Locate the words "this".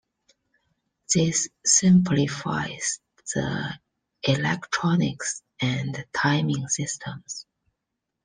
1.13-1.47